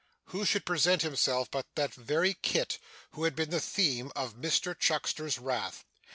[0.33, 2.79] Who should present himself but that very Kit
[3.11, 5.85] who had been the theme of Mr Chuckster's wrath!